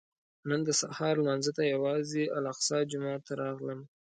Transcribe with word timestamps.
نن 0.49 0.59
د 0.67 0.69
سهار 0.81 1.13
لمانځه 1.19 1.51
ته 1.57 1.63
یوازې 1.73 2.23
الاقصی 2.37 2.79
جومات 2.91 3.21
ته 3.27 3.33
راغلم. 3.43 3.79